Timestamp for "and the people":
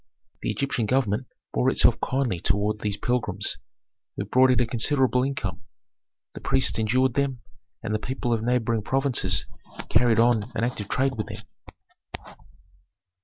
7.83-8.33